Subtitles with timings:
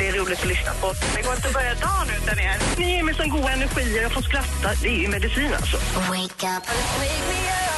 [0.00, 0.92] Det är roligt att lyssna på.
[1.16, 2.56] Det går inte att börja dagen utan er.
[2.78, 4.68] Ni ger mig sån god energi jag får skratta.
[4.82, 5.76] Det är ju medicin alltså.
[5.76, 7.69] Välkommen till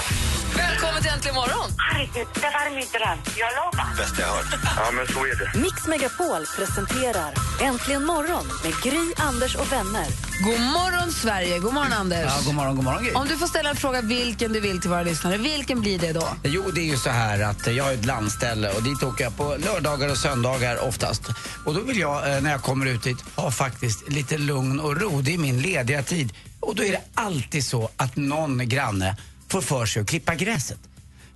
[1.23, 1.71] Äntligen morgon!
[1.79, 3.19] Herregud, det var min dröm.
[3.39, 3.97] Jag lovar.
[3.97, 4.47] Bästa jag hört.
[4.77, 5.59] Ja, men så är det.
[5.59, 10.07] Mix Megapol presenterar Äntligen morgon med Gry, Anders och vänner.
[10.45, 11.59] God morgon, Sverige!
[11.59, 12.25] God morgon, Anders.
[12.25, 13.05] Ja, god morgon, god morgon.
[13.05, 13.13] Gry.
[13.13, 16.13] Om du får ställa en fråga vilken du vill till våra lyssnare, vilken blir det
[16.13, 16.29] då?
[16.45, 19.37] Jo, det är ju så här att jag har ett landställe och dit åker jag
[19.37, 21.23] på lördagar och söndagar oftast.
[21.66, 25.01] Och då vill jag, eh, när jag kommer ut dit, ha faktiskt lite lugn och
[25.01, 25.21] ro.
[25.21, 26.33] Det är min lediga tid.
[26.61, 29.16] Och då är det alltid så att någon granne
[29.49, 30.79] får för sig att klippa gräset.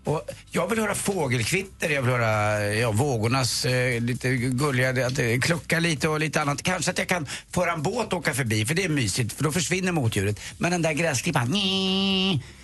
[0.07, 5.25] Och jag vill höra fågelkvitter, jag vill höra ja, vågornas eh, lite gulliga, att eh,
[5.25, 6.63] det kluckar lite och lite annat.
[6.63, 9.45] Kanske att jag kan föra en båt och åka förbi, för det är mysigt, för
[9.45, 10.41] då försvinner motdjuret.
[10.59, 11.53] Men den där gräsklipparen,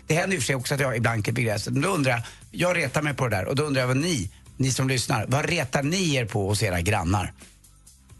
[0.07, 1.73] det händer ju för sig också att jag ibland klipper gräset.
[1.73, 3.97] Men då undrar jag, jag retar mig på det där och då undrar jag vad
[3.97, 7.33] ni, ni som lyssnar, vad retar ni er på hos era grannar?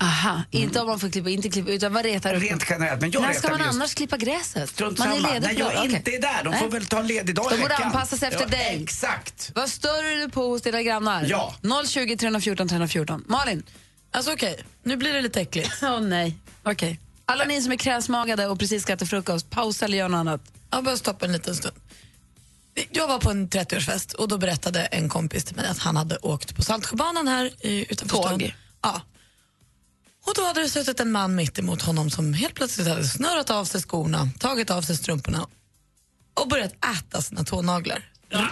[0.03, 2.41] Aha, inte om man får klippa, inte klippa, utan vad retar du?
[2.41, 4.71] Rent generellt, men jag När ska man just- annars klippa gräset?
[4.71, 5.29] Strunt man är samma.
[5.29, 5.85] ledig När jag lördag.
[5.85, 6.69] inte är där, de får Nej.
[6.71, 8.83] väl ta en ledig dag i De borde anpassa sig efter ja, dig.
[8.83, 9.51] Exakt.
[9.55, 11.25] Vad stör du på hos dina grannar?
[11.29, 11.55] Ja.
[11.87, 13.25] 020 314 314.
[13.27, 13.63] Malin?
[14.11, 15.71] Alltså okej, nu blir det lite äckligt.
[15.83, 16.37] Åh nej.
[16.63, 17.01] Okej.
[17.25, 20.41] Alla ni som är kräsmagade och precis ska äta frukost, pausa eller gör något annat.
[20.71, 21.75] Jag bara stoppa en liten stund.
[22.91, 26.17] Jag var på en 30-årsfest och då berättade en kompis till mig att han hade
[26.17, 28.27] åkt på Saltsjöbanan här i, utanför Tåg.
[28.27, 28.43] stan.
[28.83, 29.01] Ja.
[30.27, 33.51] Och då hade det suttit en man mitt emot honom som helt plötsligt hade snörat
[33.51, 35.47] av sig skorna, tagit av sig strumporna
[36.35, 38.13] och börjat äta sina tånaglar.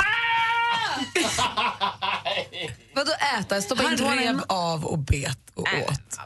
[2.94, 3.62] Vadå äta?
[3.62, 6.18] Stoppa in Han tårna av och bet och åt.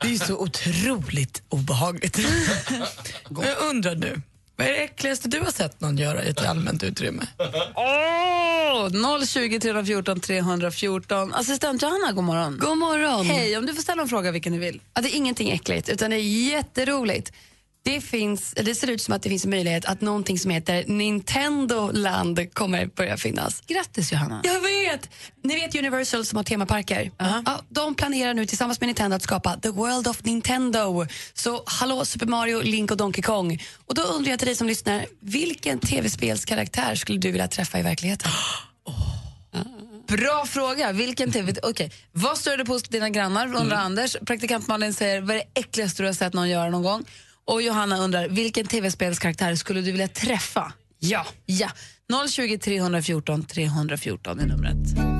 [0.00, 2.18] Det är så otroligt obehagligt.
[3.30, 4.22] Jag undrar nu,
[4.56, 7.26] vad är det äckligaste du har sett någon göra i ett allmänt utrymme?
[7.74, 11.34] Åh, 020 314 314.
[11.34, 12.58] Assistent Johanna, god morgon.
[12.60, 13.26] God morgon.
[13.26, 14.80] Hej, om du får ställa en fråga vilken du vill.
[14.94, 17.32] Ja, det är ingenting äckligt, utan det är jätteroligt.
[17.86, 20.84] Det, finns, det ser ut som att det finns en möjlighet att någonting som heter
[20.86, 23.62] Nintendo Land kommer börja finnas.
[23.66, 24.40] Grattis Johanna.
[24.44, 25.10] Jag vet!
[25.42, 27.10] Ni vet Universal som har temaparker.
[27.18, 31.06] Ja, de planerar nu tillsammans med Nintendo att skapa The World of Nintendo.
[31.34, 33.62] Så hallå Super Mario, Link och Donkey Kong.
[33.86, 37.82] Och då undrar jag till dig som lyssnar, vilken tv-spelskaraktär skulle du vilja träffa i
[37.82, 38.30] verkligheten?
[40.08, 40.92] Bra fråga.
[40.92, 41.54] Vilken TV...
[41.62, 41.92] Okej.
[42.12, 43.56] Vad stör du på hos dina grannar?
[43.56, 44.16] Undrar Anders.
[44.26, 47.04] Praktikant Malin säger, vad är det äckligaste du har sett någon göra någon gång?
[47.46, 50.72] Och Johanna undrar, vilken tv-spelskaraktär skulle du vilja träffa?
[50.98, 51.26] Ja.
[51.46, 51.68] Ja.
[52.30, 55.15] 020 314 314 är numret.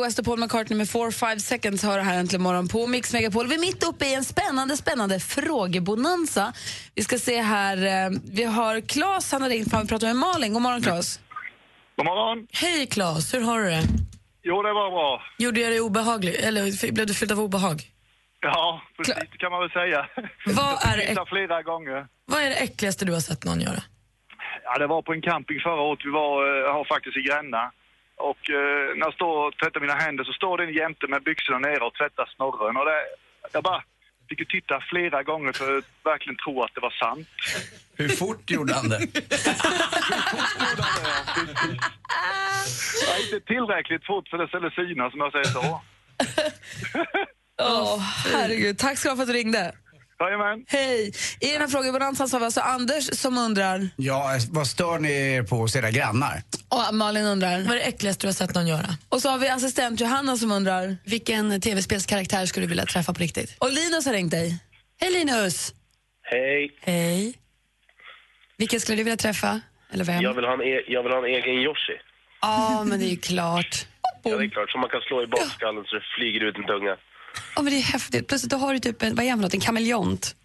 [0.00, 3.46] Kanye West och Paul McCartney med 4-5 seconds hör här äntligen morgon på Mix Megapol.
[3.46, 6.52] Vi är mitt uppe i en spännande, spännande frågebonanza.
[6.94, 10.16] Vi ska se här, eh, vi har Claes, han har ringt för att prata med
[10.16, 10.52] Malin.
[10.52, 11.20] God morgon Claes.
[11.96, 12.46] God morgon.
[12.52, 13.82] Hej Claes, hur har du det?
[14.42, 15.22] Jo, det var bra.
[15.38, 17.82] Gjorde jag dig obehaglig, eller blev du fylld av obehag?
[18.40, 20.06] Ja, precis, det kan man väl säga.
[20.46, 22.06] Vad är, det, flera gånger.
[22.24, 23.82] vad är det äckligaste du har sett någon göra?
[24.64, 26.00] Ja, det var på en camping förra året.
[26.04, 26.32] Vi var,
[26.66, 27.72] eh, har faktiskt i Gränna.
[28.28, 31.22] Och eh, när jag står och tvättar mina händer så står det en jämte med
[31.22, 32.76] byxorna nere och tvättar snorren.
[32.76, 33.00] Och det,
[33.52, 33.82] jag bara
[34.28, 37.28] fick ju titta flera gånger för att verkligen tro att det var sant.
[37.96, 39.00] Hur fort gjorde han det?
[43.06, 45.80] Ja, inte tillräckligt fort för det skulle synas, som jag säger så.
[47.62, 47.98] Åh,
[48.32, 48.78] herregud.
[48.78, 49.72] Tack ska du ha för att du ringde.
[50.20, 50.64] Jajamän.
[50.68, 51.12] Hej!
[51.40, 55.12] I den här frågebonanzan så har vi alltså Anders som undrar Ja, vad stör ni
[55.12, 56.42] er på hos era grannar?
[56.68, 57.58] och Malin undrar.
[57.62, 58.86] Vad är det äckligaste du har sett någon göra?
[59.08, 60.96] Och så har vi assistent Johanna som undrar.
[61.04, 63.56] Vilken tv-spelskaraktär skulle du vilja träffa på riktigt?
[63.58, 64.58] Och Linus har ringt dig.
[65.00, 65.74] Hej Linus!
[66.22, 66.70] Hej.
[66.80, 67.34] Hej.
[68.56, 69.60] Vilken skulle du vilja träffa?
[69.92, 70.22] Eller vem?
[70.22, 71.96] Jag vill ha en, e- jag vill ha en egen Yoshi.
[72.42, 73.86] Ja, men det är ju klart.
[74.22, 74.70] Ja, det är klart.
[74.70, 76.96] Som man kan slå i bakskallen så det flyger ut en tunga.
[77.56, 78.28] Ja, men det är häftigt.
[78.28, 79.54] Plötsligt då har du typ en, vad är något?
[79.54, 80.36] En kameleont.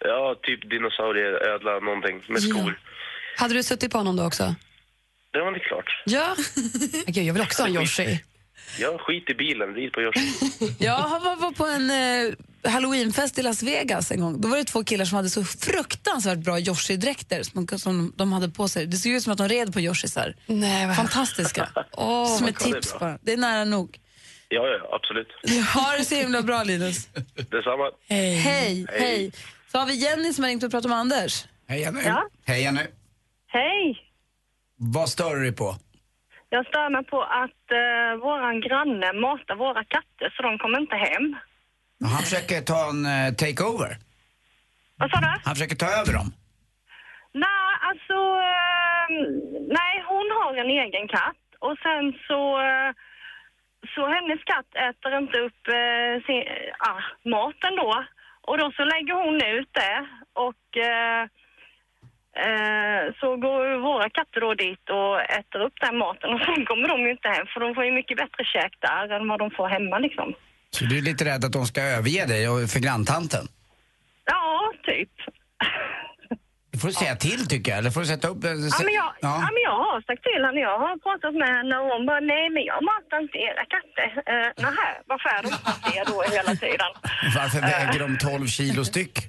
[0.00, 2.78] Ja, typ dinosaurie, ödla, någonting med skor.
[3.36, 4.54] Hade du suttit på honom då också?
[5.32, 6.02] Det var det klart.
[6.04, 6.36] Ja.
[7.06, 8.20] Gud, jag vill också ha en Yoshi.
[8.78, 10.20] Jag skit i bilen, rid på Yoshi.
[10.78, 12.34] Jag var, var på en eh,
[12.72, 14.40] halloweenfest i Las Vegas en gång.
[14.40, 18.48] Då var det två killar som hade så fruktansvärt bra Yoshi-dräkter som, som de hade
[18.48, 18.86] på sig.
[18.86, 20.34] Det såg ut som att de red på Yoshisar.
[20.46, 21.68] Nej, vad Fantastiska.
[21.92, 22.72] Åh, som vad ett bra.
[22.72, 23.18] tips bara.
[23.22, 23.98] Det är nära nog.
[24.48, 25.28] Ja, ja, absolut.
[25.74, 27.06] Ha det så himla bra Linus.
[27.50, 27.90] Detsamma.
[28.08, 28.34] Hej.
[28.36, 28.86] Hej.
[28.90, 29.32] Hej.
[29.72, 31.44] Så har vi Jenny som har ringt och pratat med Anders.
[31.68, 32.00] Hej Jenny.
[32.04, 32.28] Ja.
[32.46, 32.80] Hej Jenny.
[33.48, 34.02] Hej!
[34.78, 35.76] Vad stör du dig på?
[36.48, 40.96] Jag stör mig på att uh, våran granne matar våra katter så de kommer inte
[40.96, 41.36] hem.
[42.12, 43.96] Han försöker ta en uh, takeover.
[44.96, 45.26] Vad sa du?
[45.44, 46.28] Han försöker ta över dem.
[47.32, 48.16] Nej, alltså...
[48.52, 49.08] eh,
[49.78, 52.40] nej, hon har en egen katt och sen så...
[52.60, 52.90] eh,
[53.96, 56.42] så hennes katt äter inte upp uh, sin,
[56.90, 57.02] ah,
[57.34, 57.92] maten då.
[58.48, 59.96] Och då så lägger hon ut det
[60.46, 61.22] och eh,
[62.44, 66.88] eh, så går våra katter då dit och äter upp den maten och sen kommer
[66.88, 69.50] de ju inte hem för de får ju mycket bättre käk där än vad de
[69.50, 70.34] får hemma liksom.
[70.70, 73.44] Så du är lite rädd att de ska överge dig och för granntanten?
[74.24, 75.12] Ja, typ.
[76.76, 78.44] Det får du säga till tycker jag, eller får du sätta upp...
[78.44, 78.56] eh, Ja
[78.88, 79.34] men, jag, ja.
[79.42, 79.48] Ja.
[79.54, 82.44] men jag har sagt till henne, jag har pratat med henne och hon bara nej
[82.54, 84.08] men jag matar inte era katter.
[84.32, 86.90] Uh, nähä, varför är de fattiga då hela tiden?
[87.38, 89.14] Varför väger de 12 kilo styck?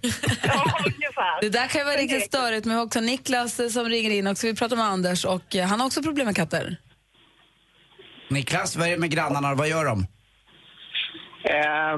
[0.52, 1.36] Ja, ungefär.
[1.42, 4.12] Det där kan ju vara riktigt störigt, men vi har också Niklas eh, som ringer
[4.18, 4.48] in också.
[4.48, 6.66] Vi pratar med Anders och eh, han har också problem med katter.
[8.30, 9.98] Niklas, vad är det med grannarna vad gör de?
[11.56, 11.96] Eh,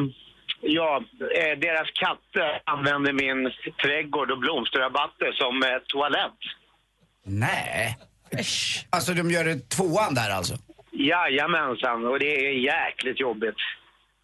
[0.62, 3.52] ja, eh, deras katter använder min
[3.84, 6.40] trädgård och blomsterrabatter som eh, toalett.
[7.24, 7.98] Nej.
[8.90, 10.56] Alltså de gör det tvåan där alltså?
[10.92, 13.56] Jajamensan, och det är jäkligt jobbigt.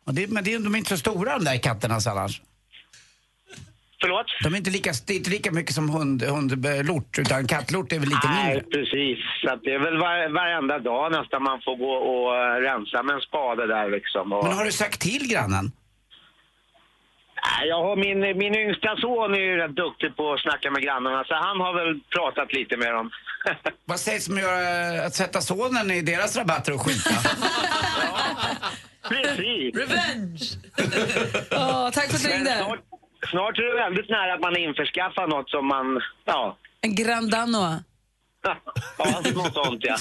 [0.05, 2.41] Och det, men det, är- de är inte så stora de där katterna annars.
[4.01, 4.25] Förlåt?
[4.43, 7.99] De är inte lika, det är inte lika mycket som hund, hundlort, utan kattlort är
[7.99, 8.63] väl lite Nej, mindre.
[8.71, 9.17] precis.
[9.41, 13.03] Så att det är väl var, varenda dag nästan man får gå och eh, rensa
[13.03, 14.33] med en spade där liksom.
[14.33, 14.43] Och...
[14.43, 15.71] Men har du sagt till grannen?
[17.57, 20.81] Nej, Jag har min, min yngsta son är ju rätt duktig på att snacka med
[20.83, 23.11] grannarna så han har väl pratat lite med dem.
[23.85, 24.37] Vad sägs om
[25.05, 27.09] att, sätta sonen i deras rabatter och skita?
[29.09, 29.75] Precis.
[29.75, 30.43] Revenge!
[31.51, 32.55] Åh, tack för att du ringde.
[32.65, 32.79] snart,
[33.29, 37.31] snart är det väldigt nära att man införskaffar något som man, ja, En Grand
[38.97, 39.97] Ja något sånt ja.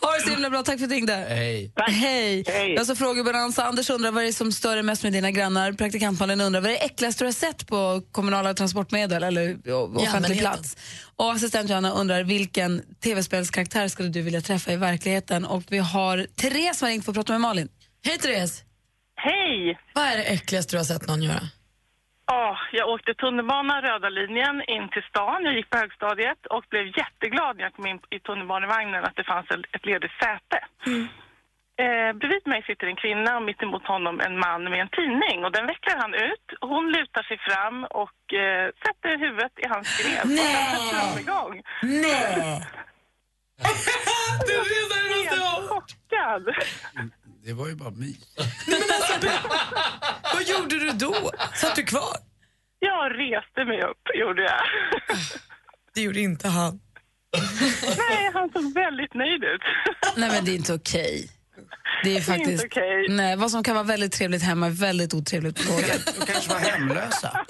[0.00, 1.12] Ha det så himla bra, tack för att du ringde.
[1.12, 1.72] Hej.
[1.76, 2.44] Hej.
[2.46, 2.74] Hej.
[2.74, 3.64] Jag så frågebalansa.
[3.64, 5.72] Anders undrar vad det är som stör dig mest med dina grannar.
[5.72, 10.38] Praktikantmalen undrar vad är det äckligaste du har sett på kommunala transportmedel eller offentlig allmänheten.
[10.38, 10.76] plats.
[11.16, 15.44] Och assistent Johanna undrar vilken tv-spelskaraktär skulle du vilja träffa i verkligheten.
[15.44, 17.68] Och vi har Therese som har ringt för att prata med Malin.
[18.04, 18.62] Hej Therese!
[19.16, 19.78] Hej!
[19.94, 21.40] Vad är det äckligaste du har sett någon göra?
[22.26, 25.44] Ja, jag åkte tunnelbana, röda linjen, in till stan.
[25.44, 29.24] Jag gick på högstadiet och blev jätteglad när jag kom in i tunnelbanevagnen att det
[29.24, 30.58] fanns ett ledigt säte.
[31.82, 35.44] Eh, bredvid mig sitter en kvinna och mitt emot honom en man med en tidning.
[35.44, 36.46] Och den vecklar han ut.
[36.60, 40.22] Hon lutar sig fram och eh, sätter huvudet i hans grev.
[40.22, 41.62] Och sen sätter de igång.
[41.82, 42.62] Nej!
[45.30, 46.54] Helt chockad.
[47.44, 48.36] Det var ju bara mys.
[50.34, 51.30] Vad gjorde du då?
[51.54, 52.16] Satt du kvar?
[52.78, 54.60] Jag reste mig upp, gjorde jag.
[55.94, 56.80] Det gjorde inte han.
[57.98, 59.62] Nej, han såg väldigt nöjd ut.
[60.16, 61.30] Nej men det är inte okej.
[62.04, 62.50] Det är Det är faktiskt...
[62.64, 63.06] inte okej.
[63.08, 66.14] Nej, vad som kan vara väldigt trevligt hemma är väldigt otrevligt på tåget.
[66.20, 67.44] De kanske var hemlösa.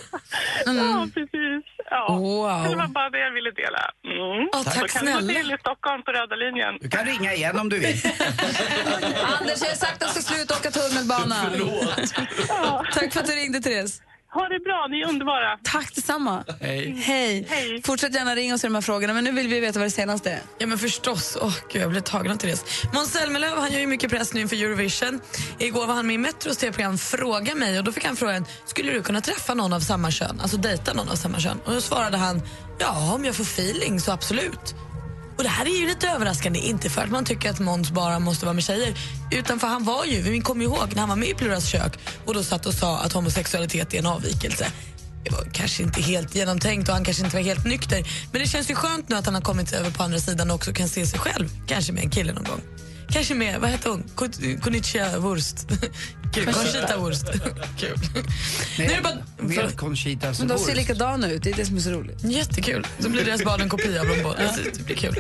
[0.67, 1.65] Ja, precis.
[1.91, 2.07] Ja.
[2.09, 2.71] Wow.
[2.71, 3.83] Det var bara det jag ville dela.
[4.05, 4.49] Mm.
[4.53, 5.33] Ja, tack Så kan snälla.
[5.33, 6.79] till i Stockholm på röda linjen.
[6.81, 7.97] Du kan ringa igen om du vill.
[9.39, 11.37] Anders, jag har sagt att jag ska sluta åka tunnelbana.
[12.49, 12.85] Ja.
[12.93, 14.01] Tack för att du ringde, Therese.
[14.35, 15.59] Ha det bra, ni är underbara.
[15.63, 16.45] Tack detsamma.
[16.61, 16.91] Hej.
[16.91, 17.47] Hej.
[17.51, 17.83] Hej.
[17.85, 19.91] Fortsätt gärna ringa oss i de här frågorna, men nu vill vi veta vad det
[19.91, 20.41] senaste är.
[20.59, 21.39] Ja men förstås.
[21.41, 22.65] Åh gud, jag blev tagen av Therese.
[22.95, 25.21] Måns Zelmerlöw han gör ju mycket press nu inför Eurovision.
[25.59, 28.93] Igår var han med i Metros tv-program Fråga mig och då fick han frågan skulle
[28.93, 31.61] du kunna träffa någon av samma kön, alltså dejta någon av samma kön?
[31.65, 32.43] Och då svarade han
[32.79, 34.75] ja om jag får feeling så absolut.
[35.37, 38.19] Och det här är ju lite överraskande, inte för att man tycker att Måns bara
[38.19, 38.95] måste vara med tjejer
[39.31, 41.99] utan för han var ju, vi kommer ihåg när han var med i Pluras kök
[42.27, 44.67] och då satt och sa att homosexualitet är en avvikelse.
[45.25, 48.05] Det var kanske inte helt genomtänkt och han kanske inte var helt nykter.
[48.33, 50.57] Men det känns ju skönt nu att han har kommit över på andra sidan och
[50.57, 51.49] också kan se sig själv.
[51.67, 52.61] Kanske med en kille någon gång.
[53.09, 54.03] Kanske med, vad heter hon?
[54.15, 55.57] Kon- Konnichiwa Wurst.
[56.35, 57.25] Conchita Wurst.
[57.79, 57.99] Kul.
[58.79, 59.15] Nu är det bara...
[59.39, 62.25] Med Conchita Men de ser likadana ut, det är det som är så roligt.
[62.25, 62.87] Jättekul.
[62.99, 64.53] Så blir deras barn en kopia av dem båda.
[64.53, 65.15] Så Det blir kul.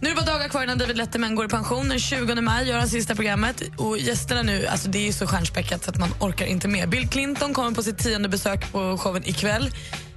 [0.00, 1.88] Nu är det bara dagar kvar innan David Letterman går i pension.
[1.88, 3.62] Den 20 maj gör han sista programmet.
[3.76, 6.88] Och gästerna nu, alltså det är ju så stjärnspäckat så att man orkar inte med.
[6.88, 9.70] Bill Clinton kommer på sitt tionde besök på showen ikväll.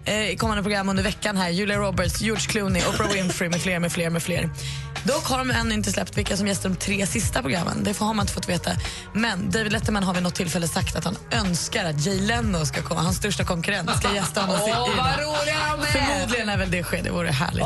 [0.05, 1.49] Eh, i kommande program under veckan här.
[1.49, 4.49] Julia Roberts, George Clooney, Oprah Winfrey med fler, med fler, med fler.
[5.03, 7.83] Dock har de ännu inte släppt vilka som gästar de tre sista programmen.
[7.83, 8.71] Det har man inte fått veta.
[9.13, 12.81] Men David Letterman har vid något tillfälle sagt att han önskar att Jay Leno ska
[12.81, 14.57] komma, hans största konkurrent, ska gästa honom.
[14.61, 15.59] Åh, vad roliga!
[15.91, 17.65] Förmodligen är väl det sker, det vore härligt.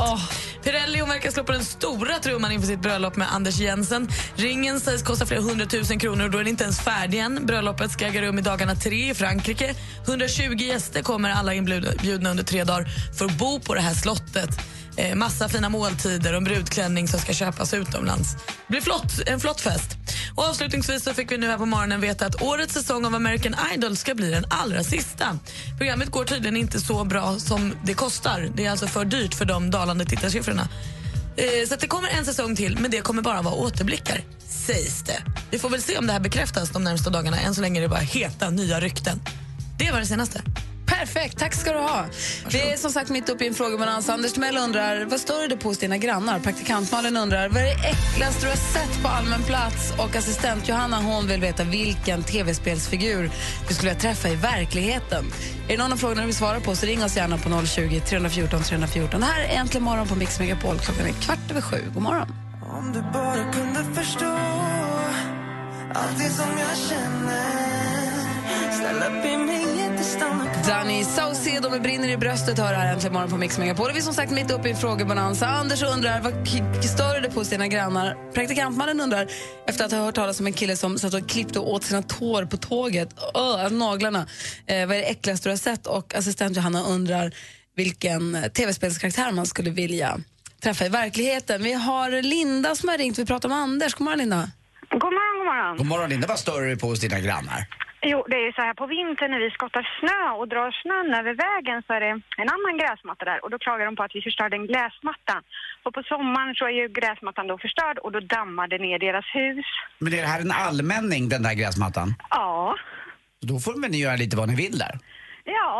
[0.62, 4.08] Pirelli hon verkar slå på den stora trumman inför sitt bröllop med Anders Jensen.
[4.34, 7.46] Ringen sägs kosta flera hundratusen kronor och då är den inte ens färdig än.
[7.46, 9.74] Bröllopet ska äga rum i dagarna tre i Frankrike.
[10.06, 12.88] 120 gäster kommer alla inbjudna under tre dagar
[13.18, 14.50] för att bo på det här slottet.
[14.96, 18.32] Eh, massa fina måltider och en brudklänning som ska köpas utomlands.
[18.34, 19.96] Det blir flott, en flott fest.
[20.34, 23.54] Och avslutningsvis så fick vi nu här på morgonen veta att årets säsong av American
[23.74, 25.38] Idol ska bli den allra sista.
[25.78, 28.48] Programmet går tydligen inte så bra som det kostar.
[28.54, 30.68] Det är alltså för dyrt för de dalande tittarsiffrorna.
[31.36, 35.02] Eh, Så att det kommer en säsong till, men det kommer bara vara återblickar, sägs
[35.02, 35.22] det.
[35.50, 37.40] Vi får väl se om det här bekräftas de närmsta dagarna.
[37.40, 39.20] Än så länge är det bara heta nya rykten.
[39.78, 40.42] Det var det senaste.
[40.98, 42.06] Perfekt, tack ska du ha.
[42.50, 44.08] Vi är som sagt mitt uppe i en frågebalans.
[44.08, 46.38] Anders Timell undrar, vad stör det på hos dina grannar?
[46.38, 49.92] Praktikant Malin undrar, vad är det äckligaste du har sett på allmän plats?
[49.98, 53.30] Och assistent Johanna hon vill veta vilken tv-spelsfigur
[53.68, 55.24] du skulle vilja träffa i verkligheten.
[55.68, 58.00] Är det någon av frågorna du vill svara på så ring oss gärna på 020
[58.00, 59.20] 314 314.
[59.20, 60.78] Det här är Äntligen morgon på Mix Megapol.
[60.78, 61.78] Klockan är kvart över sju.
[61.94, 62.28] God morgon.
[62.62, 64.38] Om du bara kunde förstå
[65.94, 67.64] allt det som jag känner
[68.84, 73.30] Snälla be mig inte stanna Danny Saucedo med Brinner i bröstet hör här äntligen morgon
[73.30, 73.86] på Mix Megapol.
[73.90, 75.46] Och Vi är som sagt mitt uppe i en frågebonanza.
[75.46, 76.48] Anders undrar vad
[76.84, 78.32] stör det på hos dina grannar?
[78.32, 79.28] Praktikantmannen undrar,
[79.66, 82.44] efter att ha hört talas om en kille som satt och klippte åt sina tår
[82.44, 84.26] på tåget, Öh, naglarna.
[84.66, 85.86] Eh, vad är det äckligaste du har sett?
[85.86, 87.34] Och assistent Johanna undrar
[87.76, 90.18] vilken tv-spelskaraktär man skulle vilja
[90.62, 91.62] träffa i verkligheten.
[91.62, 93.18] Vi har Linda som har ringt.
[93.18, 93.94] Vi pratar om Anders.
[93.94, 94.50] God morgon Linda.
[94.90, 95.76] God morgon, god morgon.
[95.76, 97.66] God morgon Linda, vad stör du på hos dina grannar?
[98.10, 101.08] Jo, det är ju så här på vintern när vi skottar snö och drar snön
[101.20, 104.14] över vägen så är det en annan gräsmatta där och då klagar de på att
[104.14, 105.36] vi förstörde en gräsmatta.
[105.84, 109.26] Och på sommaren så är ju gräsmattan då förstörd och då dammar det ner deras
[109.38, 109.66] hus.
[109.98, 112.08] Men är det här en allmänning, den där gräsmattan?
[112.30, 112.76] Ja,
[113.40, 114.94] Så Då får väl ni göra lite vad ni vill där?
[115.44, 115.70] ja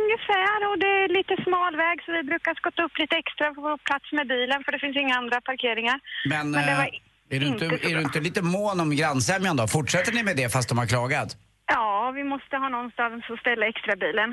[0.00, 3.60] ungefär och det är lite smal väg så vi brukar skotta upp lite extra för
[3.72, 6.00] att få plats med bilen för det finns inga andra parkeringar.
[6.28, 8.96] Men, Men det var eh, är, du inte, inte är du inte lite mån om
[8.96, 9.66] grannsämjan då?
[9.68, 11.36] Fortsätter ni med det fast de har klagat?
[11.66, 14.30] Ja, vi måste ha någonstans att ställa extra bilen.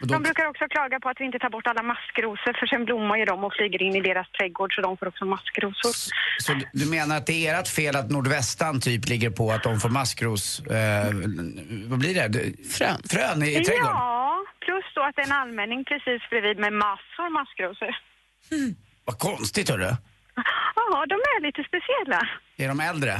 [0.00, 2.66] Och då- De brukar också klaga på att vi inte tar bort alla maskrosor för
[2.66, 5.92] sen blommar ju de och flyger in i deras trädgård så de får också maskrosor.
[6.38, 9.62] Så du- du menar att det är ert fel att nordvästan typ ligger på att
[9.62, 10.60] de får maskros...
[10.60, 11.04] Eh,
[11.90, 12.28] vad blir det?
[12.76, 12.98] Frön.
[13.10, 13.96] Frön i, i trädgården?
[13.96, 17.96] Ja, plus då att det är en allmänning precis bredvid med massor maskrosor.
[19.04, 19.90] Vad konstigt hörru.
[20.76, 22.28] Ja, de är lite speciella.
[22.56, 23.12] Är de äldre?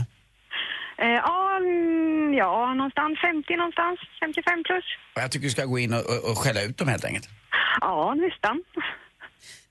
[0.99, 4.85] Eh, ja, mm, ja, någonstans 50 någonstans, 55 plus.
[5.15, 7.29] Jag tycker du ska gå in och, och, och skälla ut dem helt enkelt.
[7.81, 8.63] Ja, nästan.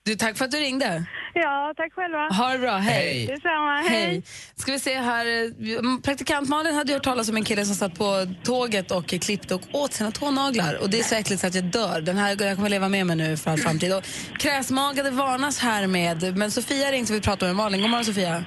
[0.05, 1.05] Du, tack för att du ringde.
[1.33, 2.17] Ja, tack själva.
[2.27, 2.93] Ha det bra, hej.
[3.03, 3.25] Hej.
[3.27, 4.05] Detsamma, hej.
[4.05, 4.23] Hej.
[4.55, 5.25] Ska vi se här.
[5.25, 9.55] eh, Praktikant Malin hade hört talas om en kille som satt på tåget och klippte
[9.55, 10.81] och åt sina tånaglar.
[10.81, 12.01] Och det är så äckligt så att jag dör.
[12.01, 13.93] Den här jag kommer leva med mig nu för all framtid.
[13.93, 14.03] Och
[14.39, 16.37] kräsmagade varnas här med.
[16.37, 17.81] Men Sofia ringt och vi pratar med Malin.
[17.81, 18.45] God morgon Sofia.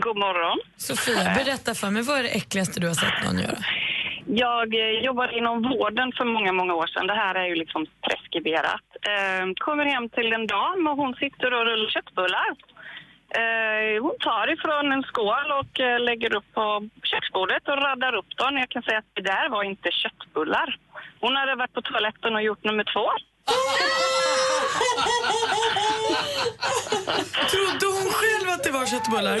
[0.00, 0.58] God morgon.
[0.76, 3.58] Sofia, berätta för mig, vad är det äckligaste du har sett någon göra?
[4.26, 7.06] Jag eh, jobbade inom vården för många, många år sedan.
[7.06, 8.84] Det här är ju liksom preskriberat.
[9.08, 12.48] Ehm, kommer hem till en dam och hon sitter och rullar köttbullar.
[13.38, 18.36] Ehm, hon tar ifrån en skål och eh, lägger upp på köksbordet och raddar upp
[18.36, 18.58] dem.
[18.58, 20.78] Jag kan säga att det där var inte köttbullar.
[21.20, 23.10] Hon hade varit på toaletten och gjort nummer två.
[27.52, 29.38] Trodde hon själv att det var köttbullar?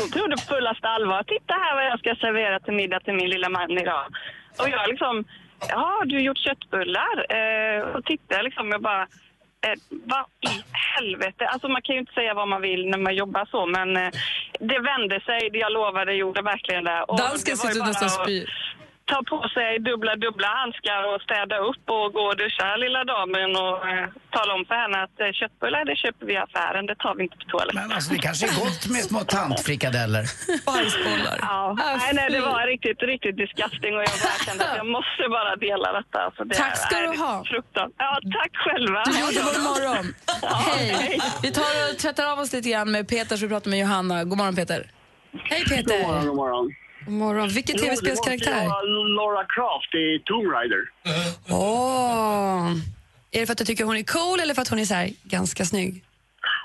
[0.00, 1.22] Hon trodde på fullaste allvar.
[1.22, 4.06] Titta här vad jag ska servera till middag till min lilla man idag.
[4.58, 5.24] Och jag liksom,
[5.68, 7.16] ja du har gjort köttbullar.
[7.38, 10.62] Eh, och tittar liksom, jag bara, eh, vad i
[10.96, 11.46] helvete?
[11.48, 14.10] Alltså man kan ju inte säga vad man vill när man jobbar så, men eh,
[14.60, 15.50] det vände sig.
[15.52, 17.02] Jag lovade gjorde verkligen det.
[17.02, 18.65] Och Dansken sitter nästan att spyr.
[19.12, 23.48] Ta på sig dubbla, dubbla handskar och städa upp och gå och duscha lilla damen
[23.62, 26.96] och eh, tala om för henne att eh, köttbullar det köper vi i affären, det
[27.04, 27.82] tar vi inte på toaletten.
[27.82, 30.24] Men alltså det kanske är gott med små tantfrikadeller.
[30.68, 31.38] Bajsbollar.
[31.52, 31.62] Ja,
[32.00, 35.52] nej, nej, det var riktigt, riktigt disgusting och jag bara kände att jag måste bara
[35.66, 36.20] dela detta.
[36.36, 37.34] Så det Tack ska är du ha.
[37.52, 38.04] Fruktansvärt.
[38.06, 39.00] Ja, tack själva.
[39.06, 40.04] Du gjorde vår morgon.
[40.68, 41.20] Hej.
[41.44, 44.24] Vi tar och tvättar av oss lite grann med Peter så vi pratar med Johanna.
[44.24, 44.80] God morgon Peter.
[45.50, 45.98] Hej Peter.
[45.98, 46.66] God morgon, god morgon.
[47.06, 47.48] Morgon.
[47.48, 48.64] Vilken tv-spelskaraktär?
[49.16, 50.82] Laura Croft i Tomb Raider.
[51.50, 52.72] Åh.
[53.30, 54.94] Är det för att du tycker hon är cool eller för att hon är så
[54.94, 56.04] här ganska snygg?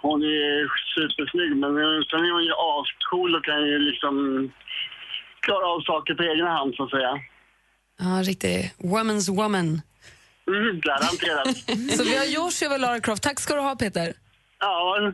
[0.02, 1.72] Hon är supersnygg, men
[2.10, 4.16] sen är hon ju ascool och kan ju liksom
[5.40, 7.14] klara av saker på egen hand, så att säga.
[8.00, 9.82] Ja, riktig woman's woman.
[10.48, 11.58] Mm, garanterat.
[11.98, 13.24] Så vi har Joshua och Lara Croft.
[13.24, 14.14] Tack ska du ha, Peter.
[14.60, 15.12] Ja.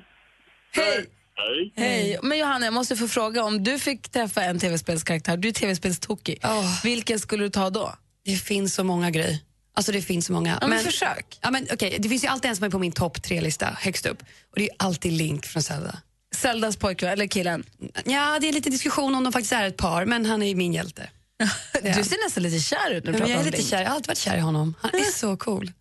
[0.76, 1.06] Hej!
[1.38, 1.74] Hej.
[1.76, 2.20] Hej.
[2.24, 6.42] Men Johanna, jag måste få fråga, om du fick träffa en tv-spelskaraktär, du är tv-spelstokig,
[6.84, 7.96] vilken skulle du ta då?
[8.26, 9.38] Det finns så många grejer.
[9.76, 10.58] Alltså det finns så många.
[10.62, 11.40] Ja, men försök.
[11.42, 14.06] Ja, men, okej, det finns ju alltid en som är på min topp tre-lista högst
[14.06, 14.22] upp.
[14.22, 15.98] Och det är ju alltid Link från Zelda.
[16.36, 17.64] Zeldas pojkvän, eller killen?
[18.06, 20.74] Ja, det är lite diskussion om de faktiskt är ett par, men han är min
[20.74, 21.10] hjälte.
[21.74, 23.58] Du ser nästan lite kär ut när du Ja, men pratar jag är om lite
[23.58, 23.70] Link.
[23.70, 24.74] kär, jag har alltid varit kär i honom.
[24.82, 25.72] Han är så cool.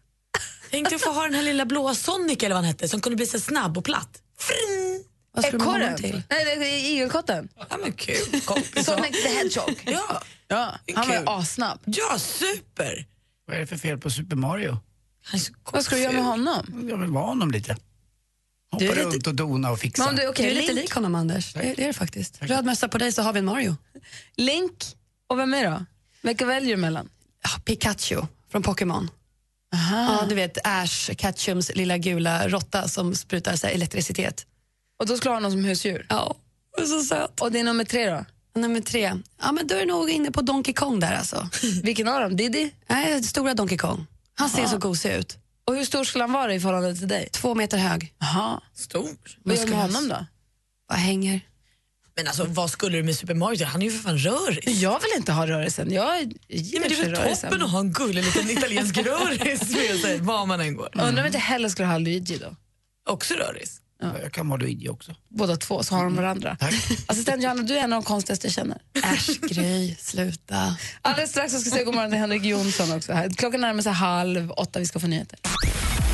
[0.70, 3.16] Tänk att få ha den här lilla blåa Sonic eller vad han hette som kunde
[3.16, 4.22] bli så snabb och platt.
[5.36, 6.22] Vad skulle man ha till?
[6.30, 7.48] Nej, det är igelkotten.
[7.70, 8.40] Ja men kul.
[8.44, 8.86] Kompis.
[8.86, 9.82] Sonic the Hedgehog.
[9.86, 10.22] Ja.
[10.48, 11.78] Ja, han var ju assnabb.
[11.84, 13.06] ja, super.
[13.46, 14.78] Vad är det för fel på Super Mario?
[15.32, 15.40] Är
[15.72, 16.88] Vad ska du göra med honom?
[16.90, 17.76] Jag vill vara honom lite.
[18.70, 20.06] Hoppa Du är lite- runt och dona och fixa.
[20.06, 21.52] Men du, Du okay, är lite Link, lik honom, Anders.
[21.52, 22.38] Det, det är det faktiskt.
[22.42, 23.76] Röd mössa på dig så har vi en Mario.
[24.36, 24.72] Link
[25.26, 25.84] och vem är då?
[26.22, 27.08] Vilka väljer du mellan?
[27.42, 29.10] Ja, Pikachu från Pokémon.
[29.74, 30.18] Aha.
[30.20, 34.46] Ja, du vet Ash Ketchums lilla gula råtta som sprutar så här, elektricitet.
[34.98, 36.06] Och då skulle du ha någon som husdjur?
[36.08, 36.36] Ja,
[36.78, 37.40] och så söt.
[37.40, 38.24] Och din nummer tre då?
[38.60, 39.12] Nummer tre.
[39.42, 41.48] Ja, men då är du nog inne på Donkey Kong där alltså.
[41.82, 42.36] Vilken av dem?
[42.36, 42.70] Diddy?
[42.88, 44.06] Nej, stora Donkey Kong.
[44.34, 44.68] Han ser Aha.
[44.70, 45.36] så gosig ut.
[45.64, 47.28] Och hur stor skulle han vara i förhållande till dig?
[47.32, 48.14] Två meter hög.
[48.18, 48.60] Jaha.
[48.74, 49.08] Stor.
[49.42, 50.26] Vad gör du med honom då?
[50.88, 51.40] Bara hänger.
[52.16, 53.64] Men alltså vad skulle du med Super Mario?
[53.66, 54.80] Han är ju för fan röris.
[54.80, 55.92] Jag vill inte ha rörelsen.
[55.92, 59.70] Jag Ja, ger men det är väl toppen att ha en gullig liten italiensk röris
[59.76, 60.90] med sig var man än går.
[60.94, 62.56] Undrar om inte heller skulle ha Luigi då?
[63.08, 63.80] Också röris.
[64.00, 65.14] Jag kan vara Luigi också.
[65.28, 66.56] Båda två, så har de varandra.
[67.06, 68.78] Assistent Johanna, du är en av de konstigaste jag känner.
[69.04, 70.76] Äsch, Gry, sluta.
[71.02, 73.12] Alldeles strax så ska jag säga god morgon till Henrik Jonsson också.
[73.12, 73.30] Här.
[73.30, 75.38] Klockan närmar sig halv åtta, vi ska få nyheter.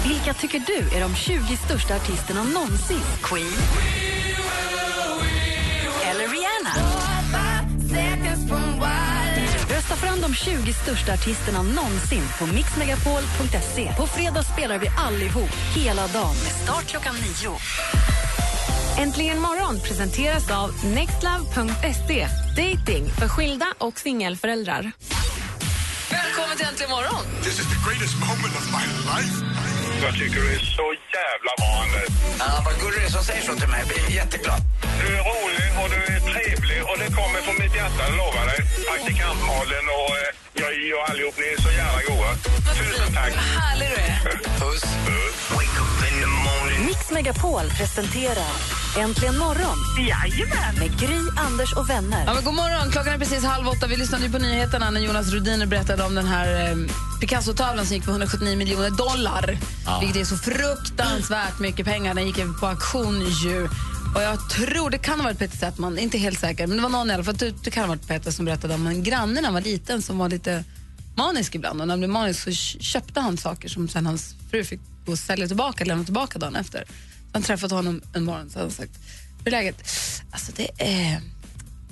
[0.09, 3.01] Vilka tycker du är de 20 största artisterna någonsin?
[3.23, 4.12] Queen?
[10.33, 13.95] De 20 största artisterna någonsin på mixmegapol.se.
[13.97, 17.57] På fredag spelar vi allihop hela dagen med start klockan nio.
[18.99, 22.27] Äntligen morgon presenteras av nextlove.se.
[22.57, 24.93] Dating för skilda och singelföräldrar.
[26.11, 27.25] Välkommen till Äntligen morgon!
[27.43, 29.37] This is the greatest moment of my life.
[30.03, 30.87] Jag tycker du är så
[31.21, 32.09] jävla Anders.
[32.39, 33.81] Ja, vad gullig du är som säger så till mig.
[33.83, 34.61] Jag blir jätteglad.
[35.01, 38.45] Du är rolig och du är trevlig och det kommer från mitt hjärta, jag lovar
[38.51, 38.61] dig.
[38.89, 40.67] Praktikant Malin och eh, jag
[40.99, 42.35] och allihop, ni är så jävla goa.
[42.75, 43.33] Tusen tack.
[43.35, 44.39] Härlig du är.
[44.61, 44.83] Puss.
[46.87, 48.53] Mix Megapol presenterar
[48.99, 50.75] Äntligen morgon Jajamän.
[50.79, 52.25] med Gry, Anders och vänner.
[52.27, 53.87] Ja, men god morgon, klockan är precis halv åtta.
[53.87, 56.77] Vi lyssnade ju på nyheterna när Jonas Rudiner berättade om den här eh,
[57.21, 59.59] Picasso-tavlan som gick för 179 miljoner dollar.
[60.01, 62.15] Vilket är så fruktansvärt mycket pengar.
[62.15, 63.69] Den gick på auktion ju.
[64.15, 66.91] Och jag tror, det kan ha varit Peter Settman, inte helt säker, men det var
[66.91, 67.37] någon i alla fall.
[67.37, 70.03] Det, det kan ha varit Peter som berättade om en granne när han var liten
[70.03, 70.65] som var lite
[71.17, 71.81] manisk ibland.
[71.81, 74.81] Och när han blev manisk så kö- köpte han saker som sen hans fru fick
[75.07, 76.85] gå och sälja tillbaka, lämna tillbaka dagen efter.
[76.89, 76.93] Så
[77.33, 78.93] han träffat honom en morgon så hade han sagt,
[79.39, 79.89] hur är läget?
[80.31, 81.21] Alltså det är,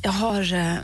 [0.02, 0.76] jag har eh,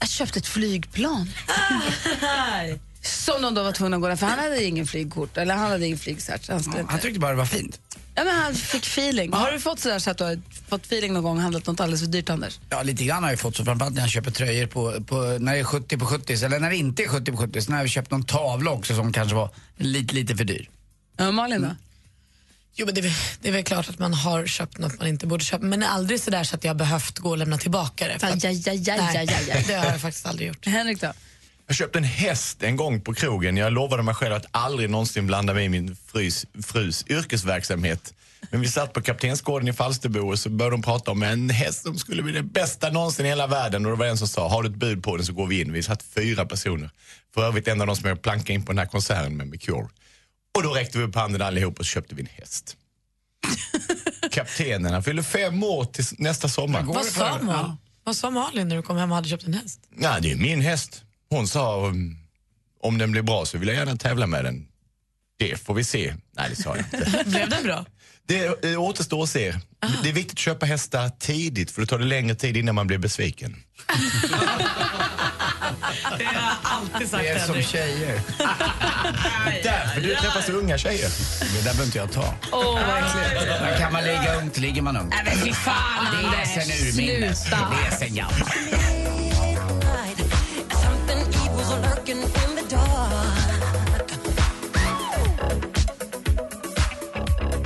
[0.00, 1.30] jag- köpte ett flygplan.
[3.02, 5.70] Som de då var tvungna att gå där, för han hade ingen flygkort eller han
[5.70, 6.48] hade ingen flygcert.
[6.48, 7.80] Han, Ja, han tyckte bara det var fint.
[8.14, 9.32] Ja, men han fick feeling.
[9.32, 11.80] Har du fått sådär så att du har fått feeling någon gång och handlat något
[11.80, 12.58] alldeles för dyrt, Anders?
[12.70, 15.52] Ja, lite grann har jag fått så framförallt när jag köper tröjor på, på, när
[15.54, 17.82] det är 70 på 70 eller när det inte är 70 på 70 när jag
[17.82, 20.70] har köpt någon tavla också som kanske var lite, lite för dyr.
[21.16, 21.68] Ja, Malin då?
[22.76, 23.00] Jo, men det,
[23.40, 26.20] det är väl klart att man har köpt något man inte borde köpa men aldrig
[26.20, 28.14] så där så att jag behövt gå och lämna tillbaka det.
[28.14, 29.64] att- Aj, aj, aj, Nej.
[29.68, 30.66] Det har jag faktiskt aldrig gjort.
[30.66, 31.12] Henrik då?
[31.66, 33.56] Jag köpte en häst en gång på krogen.
[33.56, 38.14] Jag lovade mig själv att aldrig någonsin blanda mig i min frus, frus yrkesverksamhet.
[38.50, 41.82] Men vi satt på Kaptensgården i Falsterbo och så började de prata om en häst
[41.82, 43.86] som skulle bli det bästa någonsin i hela världen.
[43.86, 45.60] Och det var en som sa, har du ett bud på den så går vi
[45.60, 45.72] in.
[45.72, 46.90] Vi satt fyra personer.
[47.34, 49.60] För övrigt en av de som jag plankade in på den här konserten med, med
[49.62, 49.88] Cure.
[50.56, 52.76] Och då räckte vi upp handen allihop och så köpte vi en häst.
[54.30, 56.82] Kaptenen, han fyller fem år till nästa sommar.
[56.82, 57.76] Vad sa, Mal?
[58.04, 59.80] Vad sa Malin när du kom hem och hade köpt en häst?
[59.90, 61.03] Nej, det är min häst.
[61.34, 62.16] Hon sa um,
[62.82, 64.66] om den blir bra så vill jag gärna tävla med den.
[65.38, 66.14] Det får vi se.
[66.36, 67.24] Nej, det sa jag inte.
[67.30, 67.84] Blev den bra?
[68.26, 69.54] Det eh, återstår att se.
[70.02, 72.86] Det är viktigt att köpa hästar tidigt för då tar det längre tid innan man
[72.86, 73.56] blir besviken.
[76.18, 77.68] Det har jag alltid sagt Det är som Henrik.
[77.68, 78.20] tjejer.
[79.62, 81.08] Därför du träffar så unga tjejer.
[81.40, 82.34] Det där behöver inte jag ta.
[82.52, 83.62] Åh, verkligen.
[83.62, 85.14] Men kan man ligga ungt ligger man ungt.
[85.14, 86.80] Nej, men fy fan, Det är sen Anders.
[86.98, 87.40] urminnes.
[87.42, 87.56] Sluta.
[87.70, 88.50] Det är sen gammalt.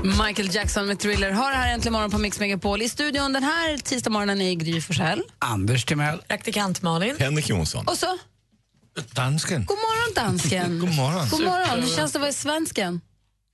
[0.02, 2.82] Michael Jackson med Thriller har det här äntligen morgon på Mix Megapol.
[2.82, 5.22] I studion den här tisdag morgonen är Gry Forssell.
[5.38, 6.18] Anders Timell.
[6.18, 7.16] Praktikant Malin.
[7.18, 7.88] Henrik Jonsson.
[7.88, 8.18] Och så
[9.12, 9.64] Dansken.
[9.64, 10.78] God morgon, dansken.
[10.78, 11.28] God morgon.
[11.30, 11.82] God morgon.
[11.82, 13.00] Hur känns det att vara svensken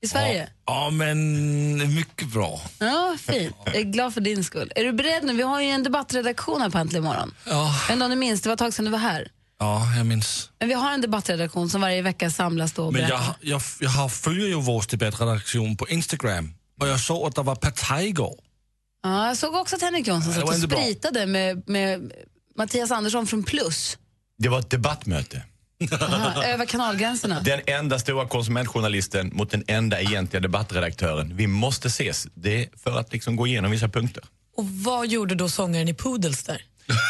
[0.04, 0.48] i Sverige?
[0.66, 2.60] Ja, men mycket bra.
[2.78, 3.56] Ja, fint.
[3.64, 4.72] Jag är glad för din skull.
[4.76, 5.32] Är du beredd nu?
[5.32, 7.34] Vi har ju en debattredaktion här på Äntligen morgon.
[7.46, 7.74] Ja.
[7.90, 9.28] Inte om du minns, det var ett tag sedan du var här.
[9.64, 10.50] Ja, jag minns.
[10.58, 13.16] Men vi har en debattredaktion som varje vecka samlas då och Men berättar.
[13.16, 17.42] jag, jag, jag har följer ju vår debattredaktion på Instagram och jag såg att det
[17.42, 18.34] var partaj igår.
[19.02, 20.78] Ja, jag såg också att Henrik Jonsson det satt var och inte bra.
[20.80, 22.12] spritade med, med
[22.56, 23.98] Mattias Andersson från Plus.
[24.38, 25.42] Det var ett debattmöte.
[25.92, 27.40] Aha, över kanalgränserna.
[27.40, 31.36] Den enda stora konsumentjournalisten mot den enda egentliga debattredaktören.
[31.36, 32.26] Vi måste ses.
[32.34, 34.24] Det är för att liksom gå igenom vissa punkter.
[34.56, 36.62] Och vad gjorde då sångaren i Poodles där?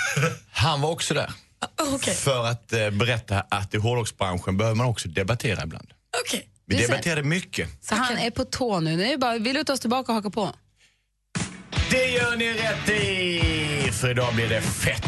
[0.50, 1.30] Han var också där.
[1.76, 2.14] Okej.
[2.14, 5.88] För att eh, berätta att i hårdrocksbranschen behöver man också debattera ibland.
[6.24, 6.48] Okej.
[6.66, 7.68] Vi debatterade mycket.
[7.80, 8.96] Så han är på tå nu.
[8.96, 10.52] nu är det bara, vi lutar oss tillbaka och hakar på.
[11.90, 13.92] Det gör ni rätt i!
[13.92, 15.02] För idag blir det fett.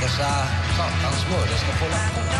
[0.00, 0.28] Dessa
[0.76, 2.32] satans mördare ska få hålla på.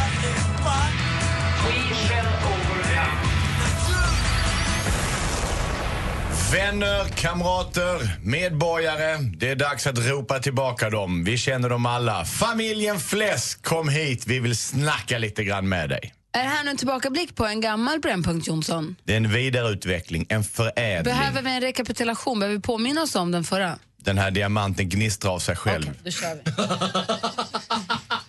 [6.52, 9.16] Vänner, kamrater, medborgare.
[9.36, 11.24] Det är dags att ropa tillbaka dem.
[11.24, 12.24] Vi känner dem alla.
[12.24, 14.26] Familjen Fläsk, kom hit.
[14.26, 16.14] Vi vill snacka lite grann med dig.
[16.32, 18.96] Är det här nu en tillbakablick på en gammal Brännpunkt Jonsson?
[19.04, 21.14] Det är en vidareutveckling, en förädling.
[21.14, 22.40] Behöver vi en rekapitulation?
[22.40, 23.78] Behöver vi påminna oss om den förra?
[23.96, 25.90] Den här diamanten gnistrar av sig själv.
[26.04, 26.42] Då kör vi.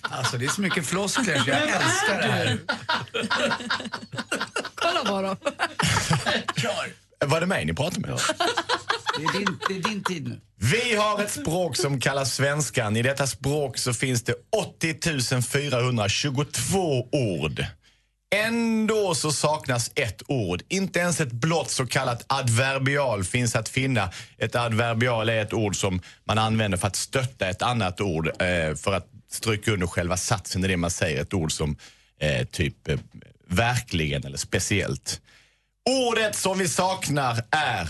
[0.01, 2.59] Alltså det är så mycket floskler så jag älskar det här.
[4.75, 5.35] Kolla på dem.
[7.25, 8.19] Var det mig ni pratade med?
[9.17, 10.41] Det är din, det är din tid nu.
[10.55, 12.97] Vi har ett språk som kallas svenskan.
[12.97, 14.33] I detta språk så finns det
[14.79, 17.65] 80 422 ord.
[18.35, 20.61] Ändå så saknas ett ord.
[20.67, 24.09] Inte ens ett blott så kallat adverbial finns att finna.
[24.37, 28.27] Ett adverbial är ett ord som man använder för att stötta ett annat ord.
[28.27, 31.21] Eh, för att stryka under själva satsen i det man säger.
[31.21, 31.75] Ett ord som
[32.19, 32.99] eh, typ eh,
[33.47, 35.21] verkligen eller speciellt.
[35.89, 37.89] Ordet som vi saknar är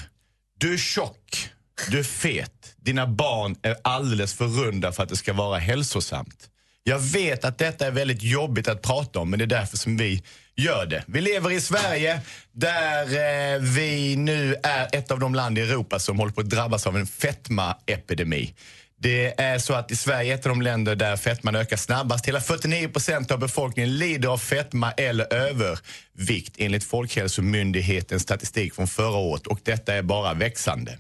[0.60, 1.50] du är tjock,
[1.90, 6.50] du är fet, dina barn är alldeles för runda för att det ska vara hälsosamt.
[6.84, 9.98] Jag vet att detta är väldigt jobbigt att prata om men det är därför som
[9.98, 10.24] vi
[10.56, 11.04] gör det.
[11.08, 16.00] Vi lever i Sverige där eh, vi nu är ett av de land i Europa
[16.00, 18.54] som håller på att drabbas av en fetmaepidemi.
[19.04, 22.28] Det är så att i Sverige är ett av de länder där fetman ökar snabbast.
[22.28, 29.18] Hela 49 procent av befolkningen lider av fetma eller övervikt enligt Folkhälsomyndighetens statistik från förra
[29.18, 30.98] året och detta är bara växande.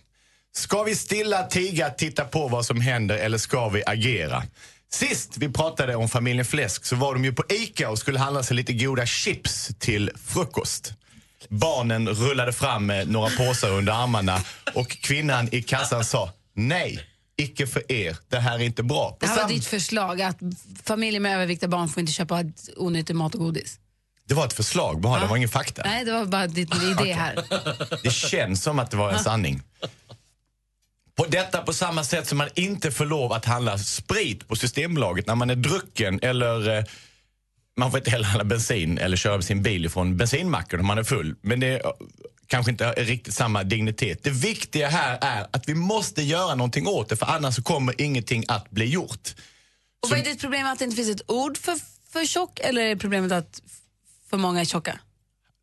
[0.55, 4.43] Ska vi stilla tiga, titta på vad som händer eller ska vi agera?
[4.91, 8.43] Sist vi pratade om familjen Fläsk så var de ju på ICA och skulle handla
[8.43, 10.93] sig lite goda chips till frukost.
[11.49, 14.41] Barnen rullade fram med några påsar under armarna
[14.73, 19.11] och kvinnan i kassan sa nej, icke för er, det här är inte bra.
[19.11, 20.37] På Det här var ditt förslag att
[20.83, 22.43] familjer med överviktiga barn får inte köpa
[22.77, 23.79] onyttig mat och godis.
[24.27, 25.81] det var ett förslag bara, det var ingen fakta.
[25.85, 27.35] Nej, det var bara ditt idé här.
[28.03, 29.61] Det känns som att det var en sanning.
[31.15, 35.27] På detta på samma sätt som man inte får lov att handla sprit på Systembolaget
[35.27, 36.83] när man är drucken eller eh,
[37.77, 41.03] man får inte heller handla bensin eller köra sin bil från bensinmacken om man är
[41.03, 41.35] full.
[41.41, 41.81] Men det
[42.47, 44.23] kanske inte riktigt samma dignitet.
[44.23, 48.01] Det viktiga här är att vi måste göra någonting åt det för annars så kommer
[48.01, 49.35] ingenting att bli gjort.
[50.03, 51.79] Och vad är ditt problem att det inte finns ett ord för,
[52.11, 53.61] för tjock eller är problemet att
[54.29, 54.99] för många är tjocka?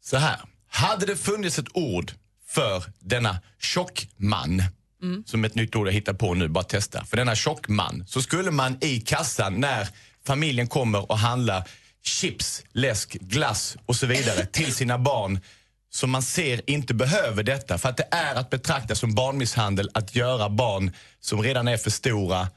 [0.04, 2.12] Så här, hade det funnits ett ord
[2.46, 4.62] för denna tjockman
[5.02, 5.24] Mm.
[5.26, 7.04] som ett nytt ord jag hittar på nu, bara testa.
[7.04, 9.88] För denna tjockman så skulle man i kassan när
[10.26, 11.68] familjen kommer och handlar
[12.02, 15.40] chips, läsk, glass och så vidare till sina barn
[15.90, 17.78] som man ser inte behöver detta.
[17.78, 21.90] För att det är att betrakta som barnmisshandel att göra barn som redan är för
[21.90, 22.48] stora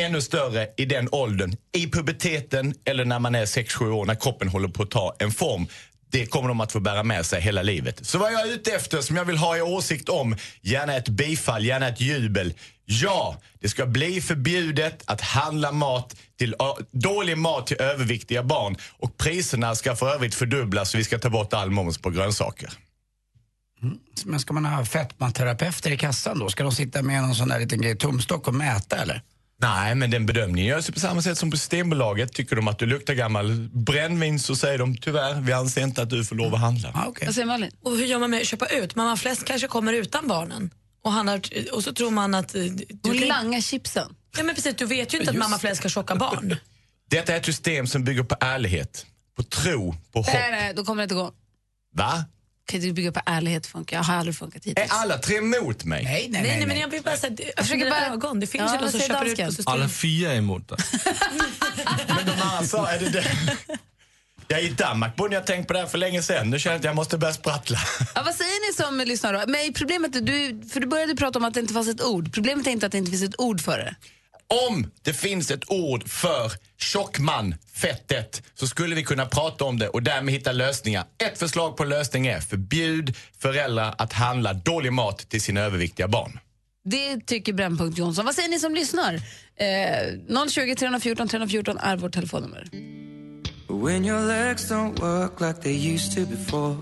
[0.00, 4.48] ännu större i den åldern, i puberteten eller när man är 6-7 år, när kroppen
[4.48, 5.66] håller på att ta en form.
[6.10, 8.06] Det kommer de att få bära med sig hela livet.
[8.06, 11.08] Så vad jag är ute efter, som jag vill ha er åsikt om, gärna ett
[11.08, 12.54] bifall, gärna ett jubel.
[12.86, 16.54] Ja, det ska bli förbjudet att handla mat till
[16.90, 18.76] dålig mat till överviktiga barn.
[18.98, 22.70] Och priserna ska för övrigt fördubblas så vi ska ta bort all moms på grönsaker.
[24.24, 26.48] Men ska man ha fetmaterapeuter i kassan då?
[26.48, 29.22] Ska de sitta med någon sån där liten grej, tumstock och mäta eller?
[29.60, 32.32] Nej, men den bedömningen görs på samma sätt som på Systembolaget.
[32.32, 36.10] Tycker de att du luktar gammal brännvin så säger de tyvärr, vi anser inte att
[36.10, 36.90] du får lov att handla.
[36.94, 37.26] Ah, okay.
[37.26, 37.70] Vad säger Malin?
[37.82, 38.94] Och hur gör man med att köpa ut?
[38.94, 40.70] Mamma Fläsk kanske kommer utan barnen.
[41.04, 41.40] Och, handlar,
[41.72, 42.54] och så tror man att...
[42.54, 44.14] eh, Du Hon kan- langar chipsen.
[44.36, 46.56] Ja, men precis, du vet ju inte att Just Mamma Fläsk har tjocka barn.
[47.10, 50.26] Detta är ett system som bygger på ärlighet, på tro, på hopp.
[50.26, 51.32] Nej, nej, då kommer det inte gå.
[51.94, 52.24] Va?
[52.66, 53.96] Kan du bygga på ärlighet funkar?
[53.96, 54.90] Jag har aldrig funkat hittills.
[54.92, 56.04] Är alla tre emot mig?
[56.04, 58.40] Nej, Nej, nej, men jag vill bara säga, jag försöker bara- ögon.
[58.40, 59.46] Det finns Ja, ju de vad som köper ut dansken?
[59.46, 59.72] på system.
[59.74, 60.78] Alla fyra är emot dig.
[62.08, 63.24] Men de andra sa, är det det?
[64.48, 66.50] Ja, I Danmark borde jag tänkt på det här för länge sedan.
[66.50, 67.78] Nu känner jag att jag måste börja sprattla.
[68.14, 69.42] Ja, vad säger ni som lyssnar då?
[69.46, 72.34] Men problemet är, du, för du började prata om att det inte fanns ett ord.
[72.34, 73.94] Problemet är inte att det inte finns ett ord för det.
[74.68, 79.88] Om det finns ett ord för tjockman, fettet, så skulle vi kunna prata om det
[79.88, 81.04] och därmed hitta lösningar.
[81.26, 86.38] Ett förslag på lösning är förbjud föräldrar att handla dålig mat till sina överviktiga barn.
[86.84, 88.24] Det tycker Brännpunkt Jonsson.
[88.24, 89.14] Vad säger ni som lyssnar?
[89.14, 92.68] Eh, 020 314 314 är vårt telefonnummer.
[93.68, 96.76] When your legs don't work like they used to before.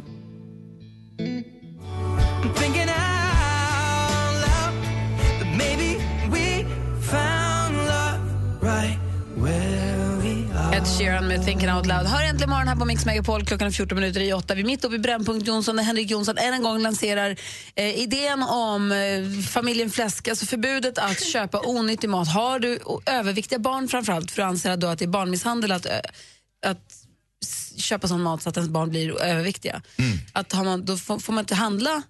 [1.18, 4.74] I'm thinking out loud
[5.38, 5.98] that maybe
[6.30, 6.64] we
[7.00, 8.20] found love
[8.60, 8.98] right
[9.36, 10.74] where we are.
[10.74, 12.06] Ed Sheeran med Thinking Out Loud.
[12.06, 13.44] Hör äntligen morgon här på Mix Megapol.
[13.44, 14.54] Klockan är 14 minuter i åtta.
[14.54, 17.36] Vi är mitt uppe i Brännpunkt Jonsson där Henrik Jonsson än en gång lanserar
[17.74, 22.28] eh, idén om eh, familjen Fläsk, alltså förbudet att köpa onyttig mat.
[22.28, 25.92] Har du överviktiga barn framförallt, för du anser då att det är barnmisshandel att, eh,
[26.66, 26.94] att
[27.76, 29.82] köpa sån mat så att ens barn blir överviktiga.
[30.32, 32.02] Att har man, då får, får man inte handla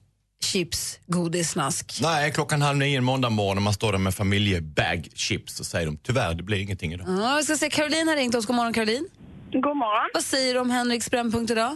[0.45, 1.99] chips, godis, snask.
[2.03, 5.65] Nej, klockan halv nio en måndag morgon när man står där med familjebag chips så
[5.65, 7.07] säger de tyvärr, det blir ingenting idag.
[7.09, 8.47] Ja, vi ska se, Caroline har ringt oss.
[8.47, 9.07] God morgon Caroline.
[9.53, 10.09] God morgon.
[10.15, 11.73] Vad säger du om Henriks Brännpunkt idag?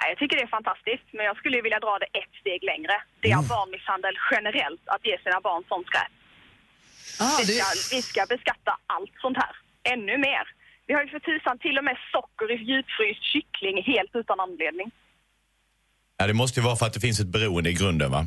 [0.00, 2.60] Nej, Jag tycker det är fantastiskt, men jag skulle ju vilja dra det ett steg
[2.72, 2.94] längre.
[3.22, 6.12] Det är barnmisshandel generellt att ge sina barn sånt skräp.
[7.24, 9.52] Ah, vi, ska, vi ska beskatta allt sånt här.
[9.94, 10.44] Ännu mer.
[10.86, 14.90] Vi har ju för tusan till och med socker i djupfryst kyckling helt utan anledning.
[16.18, 18.22] Ja, det måste ju vara för att det finns ett beroende i grunden va?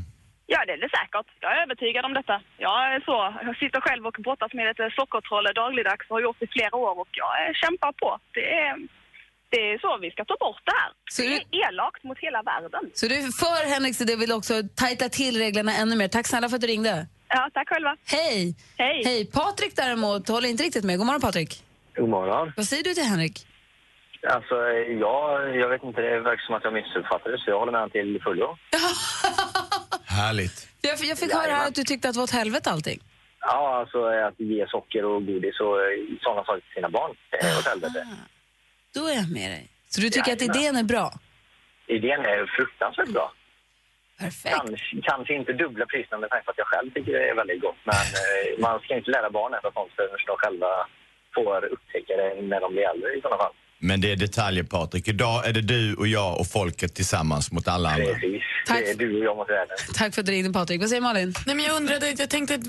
[0.54, 1.28] Ja, det är det säkert.
[1.44, 2.36] Jag är övertygad om detta.
[2.68, 3.18] Jag är så.
[3.48, 6.76] Jag sitter själv och brottas med ett sockertroll dagligdags och har gjort det i flera
[6.86, 8.10] år och jag eh, kämpar på.
[8.38, 8.74] Det är,
[9.54, 10.92] det är så vi ska ta bort det här.
[11.16, 12.84] Så det är elakt mot hela världen.
[12.94, 16.08] Så du är för Henriks idé vill också tajta till reglerna ännu mer.
[16.08, 17.08] Tack snälla för att du ringde.
[17.28, 17.96] Ja, tack själva.
[18.06, 18.56] Hej!
[18.78, 19.02] Hej!
[19.06, 19.32] Hej!
[19.32, 20.98] Patrik däremot håller inte riktigt med.
[20.98, 21.64] God morgon Patrik.
[21.96, 22.52] God morgon.
[22.58, 23.48] Vad säger du till Henrik?
[24.28, 24.56] Alltså,
[25.06, 27.92] jag, jag vet inte, det verkar som att jag missuppfattade så jag håller med honom
[27.92, 28.58] till fullo.
[30.06, 30.68] Härligt.
[30.82, 33.00] Jag, jag fick höra här att du tyckte att det var åt helvete allting.
[33.42, 35.90] Ja, alltså att ge socker och godis och eh,
[36.22, 38.08] sådana saker till sina barn, det är åt helvete.
[38.96, 39.70] Då är jag med dig.
[39.90, 40.62] Så du tycker att Jajamän.
[40.62, 41.08] idén är bra?
[41.88, 43.32] Idén är fruktansvärt bra.
[44.20, 44.56] Perfekt.
[44.58, 47.62] Kanske, kanske inte dubbla priserna med tanke på att jag själv tycker det är väldigt
[47.62, 50.72] gott, men eh, man ska inte lära barn äta sånt förrän de själva
[51.36, 53.54] får upptäcka det när de blir äldre i sådana fall.
[53.82, 55.08] Men det är detaljer Patrik.
[55.08, 58.06] Idag är det du och jag och folket tillsammans mot alla andra.
[58.06, 58.42] Precis.
[58.68, 59.78] Det är du och jag mot världen.
[59.94, 60.82] Tack för att du ringde Patrik.
[60.82, 61.34] Vad säger Malin?
[61.46, 62.62] Nej, men jag undrade, jag tänkte att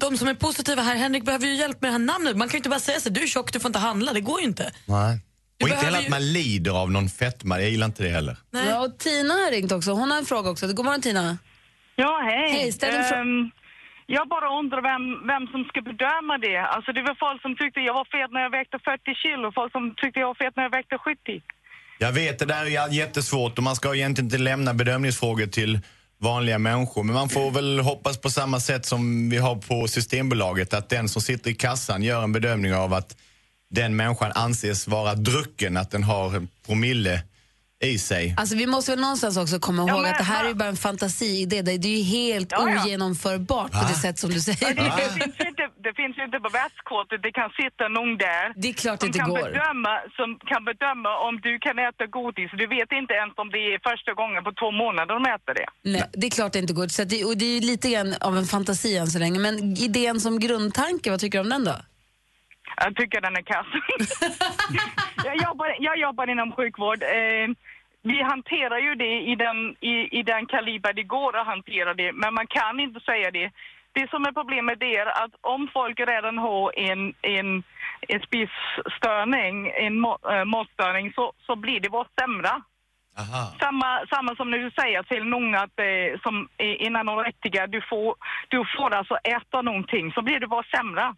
[0.00, 2.36] de som är positiva här, Henrik behöver ju hjälp med det här namnet.
[2.36, 4.12] Man kan ju inte bara säga så du är tjock, du får inte handla.
[4.12, 4.72] Det går ju inte.
[4.86, 5.18] Nej.
[5.56, 7.60] Du Och inte heller att ju- man lider av någon fetma.
[7.60, 8.36] Jag gillar inte det heller.
[8.50, 9.90] Ja, och Tina har ringt också.
[9.90, 10.66] Hon har en fråga också.
[10.66, 11.38] God morgon Tina.
[11.96, 12.52] Ja, hej.
[12.52, 13.24] Hej, ställ en fråga.
[14.10, 16.58] Jag bara undrar vem, vem som ska bedöma det.
[16.74, 19.72] Alltså det var folk som tyckte jag var fet när jag vägde 40 kilo, folk
[19.72, 21.42] som tyckte jag var fet när jag vägde 70.
[21.98, 25.80] Jag vet, det där är jättesvårt och man ska egentligen inte lämna bedömningsfrågor till
[26.18, 27.02] vanliga människor.
[27.02, 31.08] Men man får väl hoppas på samma sätt som vi har på Systembolaget att den
[31.08, 33.16] som sitter i kassan gör en bedömning av att
[33.70, 37.22] den människan anses vara drucken, att den har promille
[37.84, 38.34] i sig.
[38.36, 40.54] Alltså, vi måste väl någonstans också komma Ja, ihåg men- att det här är ju
[40.54, 41.62] bara en fantasiidé.
[41.62, 42.82] Det är ju helt Ja, ja.
[42.84, 44.74] ogenomförbart på det sätt som du säger.
[44.74, 48.68] Det, det, finns inte, det finns inte på världskortet, det kan sitta någon där Det
[48.68, 49.42] är klart det som, inte kan går.
[49.50, 52.50] bedöma, som kan bedöma om du kan äta godis.
[52.62, 55.66] Du vet inte ens om det är första gången på två månader de äter det.
[55.92, 56.88] Nej, det är klart det inte går.
[56.88, 59.38] Så att det, och det är ju lite grann av en fantasi än så länge.
[59.46, 59.54] Men
[59.88, 61.76] idén som grundtanke, vad tycker du om den då?
[62.80, 63.66] Jag tycker den är kass.
[65.24, 67.02] jag, jobbar, jag jobbar inom sjukvård.
[67.02, 67.48] Eh,
[68.02, 72.12] vi hanterar ju det i den, i, i den kaliber det går att hantera det,
[72.12, 73.50] men man kan inte säga det.
[73.92, 77.62] Det som är problemet är att om folk redan har en, en,
[78.08, 82.50] en spisstörning, en må, äh, måttstörning, så, så blir det bara sämre.
[83.60, 87.80] Samma, samma som när du säger till någon att eh, som är en anorektiker, du
[87.90, 88.14] får,
[88.48, 91.14] du får alltså äta någonting, så blir det bara sämre.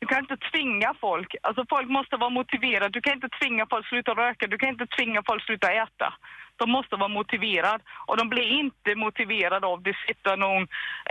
[0.00, 1.34] Du kan inte tvinga folk.
[1.42, 2.88] Alltså folk måste vara motiverade.
[2.88, 4.46] Du kan inte tvinga folk att sluta röka.
[4.46, 6.08] Du kan inte tvinga folk att sluta äta.
[6.56, 7.84] De måste vara motiverade.
[8.06, 10.68] Och de blir inte motiverade av det sitter någon,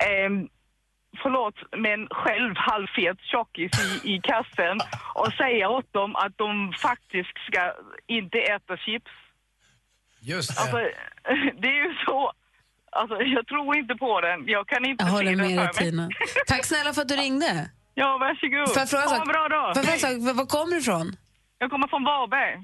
[0.07, 0.47] ehm,
[1.21, 4.77] förlåt, men själv halvfet tjockis i, i kassen
[5.13, 7.73] och säger åt dem att de faktiskt ska
[8.07, 9.11] inte äta chips.
[10.21, 10.61] Just det.
[10.61, 10.77] Alltså,
[11.61, 12.31] det är ju så.
[12.91, 14.47] Alltså, jag tror inte på den.
[14.47, 15.91] Jag kan inte Jag se håller med för dig mig.
[15.91, 16.09] Tina.
[16.47, 17.69] Tack snälla för att du ringde.
[18.01, 18.67] Ja, varsågod.
[18.73, 19.27] Får jag fråga en sak?
[19.27, 19.75] bra dag.
[19.75, 20.35] Får jag fråga en sak?
[20.37, 21.15] Var- kommer du ifrån?
[21.57, 22.55] Jag kommer från Varberg.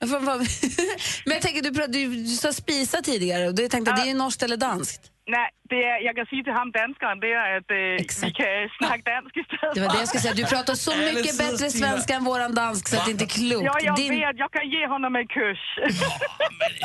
[1.26, 4.06] Men jag tänker, du, du, du sa spisa tidigare och då tänkte jag, det är
[4.06, 5.10] ju norskt eller danskt.
[5.34, 8.46] Nej, det är, jag kan säga till han danskaren det är att eh, vi kan
[8.78, 9.74] snacka dansk istället.
[9.74, 12.88] Det var det jag skulle säga, du pratar så mycket bättre svenska än våran dansk
[12.88, 13.64] så att det inte är klokt.
[13.70, 14.36] Ja, jag Din- vet.
[14.44, 15.62] Jag kan ge honom en kurs.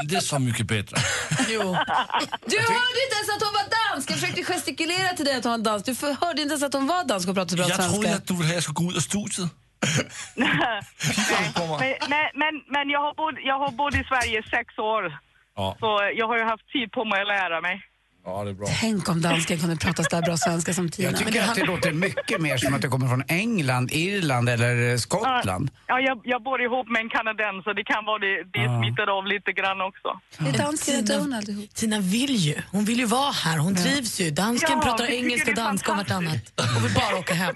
[0.03, 0.95] Inte så mycket bättre.
[1.55, 1.61] Jo.
[2.53, 4.05] Du hörde inte ens att hon var dansk!
[4.11, 5.85] Jag försökte gestikulera till dig att hon var dansk.
[5.85, 7.93] Du hörde inte ens att hon var dansk och pratade så bra Jag svenska.
[7.93, 9.51] trodde att du ville ha att jag skulle gå ut ur studiet.
[11.81, 13.13] men, men, men, men jag, har
[13.49, 15.03] jag har bott i Sverige i sex år.
[15.55, 15.75] Ja.
[15.79, 17.75] Så jag har ju haft tid på mig att lära mig.
[18.25, 18.67] Ja, det är bra.
[18.81, 21.05] Tänk om dansken kunde prata så där bra svenska som Tina.
[21.07, 23.91] Jag Men tycker det att det låter mycket mer som att det kommer från England,
[23.91, 25.69] Irland eller eh, Skottland.
[25.87, 27.73] Ja, jag, jag bor ihop med en kanadensare.
[27.73, 28.81] Det kan vara det, det Ja.
[28.83, 30.09] smittar av lite grann också.
[30.49, 31.73] Är dansken och Donald allihop.
[31.75, 32.55] Tina vill ju.
[32.71, 33.57] Hon vill ju vara här.
[33.57, 34.31] Hon trivs ju.
[34.31, 36.35] Dansken Ja, pratar engelska, är danska och vartannat.
[36.77, 37.55] Och vill bara åka hem.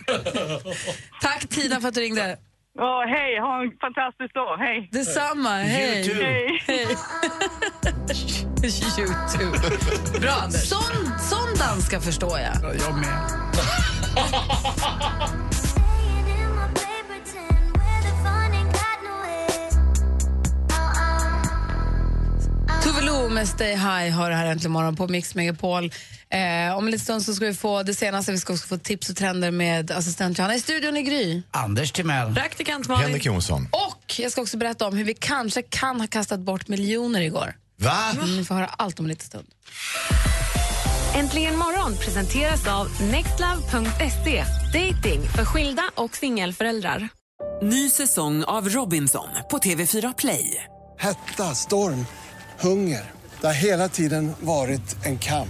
[1.21, 2.37] Tack Tina för att du ringde.
[2.77, 4.57] Ja, hej, ha en fantastisk dag.
[4.57, 4.89] Hej.
[4.91, 5.99] Detsamma, hej.
[5.99, 6.23] You too.
[6.23, 6.63] Hej.
[6.67, 6.85] hej.
[8.97, 9.57] Youtube.
[10.21, 10.69] Bra Anders.
[10.69, 12.75] Sån, sån danska förstår jag.
[12.75, 13.05] Jag med.
[22.83, 25.91] Tove Lo med Stay High har det här äntligen morgon på Mix Megapol.
[26.35, 28.77] Eh, om en liten stund så ska vi få det senaste, vi ska också få
[28.77, 30.55] tips och trender med assistent Johanna.
[30.55, 31.41] I studion i Gry.
[31.51, 32.33] Anders Timell.
[32.33, 33.05] Praktikant Malin.
[33.05, 33.67] Henrik Jonsson.
[33.71, 37.55] Och jag ska också berätta om hur vi kanske kan ha kastat bort miljoner igår.
[37.77, 38.11] Va?
[38.11, 39.47] Mm, ni får höra allt om en liten stund.
[41.15, 44.45] Äntligen morgon presenteras av nextlove.se.
[44.73, 47.09] Dating för skilda och singelföräldrar.
[47.61, 50.63] Ny säsong av Robinson på TV4 Play.
[50.99, 52.05] Hetta, storm,
[52.59, 53.11] hunger.
[53.41, 55.49] Det har hela tiden varit en kamp.